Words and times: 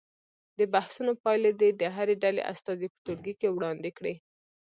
د 0.57 0.59
بحثونو 0.73 1.11
پایلې 1.23 1.51
دې 1.59 1.69
د 1.81 1.83
هرې 1.95 2.15
ډلې 2.23 2.41
استازي 2.51 2.87
په 2.91 2.97
ټولګي 3.05 3.33
کې 3.39 3.47
وړاندې 3.55 3.89
کړي. 3.97 4.13